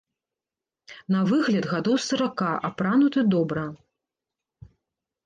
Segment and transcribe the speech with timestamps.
[1.15, 3.67] На выгляд гадоў сарака, апрануты добра.